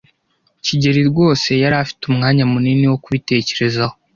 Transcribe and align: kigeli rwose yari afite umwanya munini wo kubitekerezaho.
kigeli 0.65 1.01
rwose 1.09 1.49
yari 1.63 1.75
afite 1.83 2.01
umwanya 2.09 2.43
munini 2.51 2.85
wo 2.91 2.97
kubitekerezaho. 3.03 3.95